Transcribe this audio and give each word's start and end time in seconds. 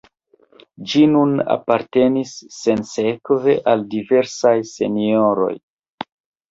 Ĝi 0.93 1.01
nun 1.11 1.35
apartenis 1.57 2.33
sinsekve 2.61 3.57
al 3.75 3.87
diversaj 3.95 4.57
senjoroj. 4.75 5.57